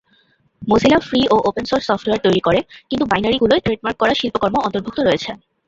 [0.61, 2.59] Mozilla free ও open source software তৈরী করে,
[2.89, 5.31] কিন্তু বাইনারিগুলোয় ট্রেডমার্ক করা শিল্পকর্ম অন্তর্ভুক্ত রয়েছে।